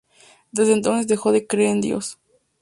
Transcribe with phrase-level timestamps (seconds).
[0.51, 2.17] Desde entonces dejó de creer en Dios.